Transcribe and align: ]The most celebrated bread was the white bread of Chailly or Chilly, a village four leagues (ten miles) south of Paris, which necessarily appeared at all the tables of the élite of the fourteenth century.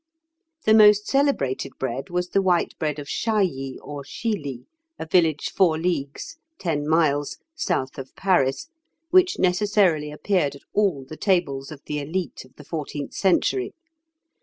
]The 0.65 0.73
most 0.73 1.05
celebrated 1.05 1.73
bread 1.77 2.09
was 2.09 2.29
the 2.29 2.41
white 2.41 2.73
bread 2.79 2.97
of 2.97 3.05
Chailly 3.05 3.77
or 3.83 4.03
Chilly, 4.03 4.65
a 4.97 5.05
village 5.05 5.51
four 5.51 5.77
leagues 5.77 6.37
(ten 6.57 6.87
miles) 6.89 7.37
south 7.53 7.99
of 7.99 8.15
Paris, 8.15 8.67
which 9.11 9.37
necessarily 9.37 10.11
appeared 10.11 10.55
at 10.55 10.63
all 10.73 11.05
the 11.07 11.17
tables 11.17 11.71
of 11.71 11.83
the 11.85 11.97
élite 11.97 12.43
of 12.45 12.55
the 12.55 12.63
fourteenth 12.65 13.13
century. 13.13 13.75